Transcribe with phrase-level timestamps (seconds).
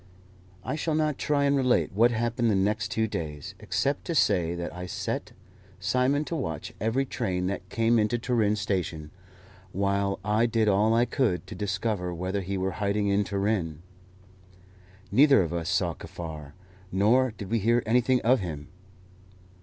[0.63, 4.55] I shall not try and relate what happened the next two days, except to say
[4.55, 5.33] that I set
[5.79, 9.11] Simon to watch every train that came into Turin station,
[9.71, 13.83] while I did all I could to discover whether he were hiding in Turin.
[15.11, 16.53] Neither of us saw Kaffar,
[16.91, 18.69] nor did we hear anything of him.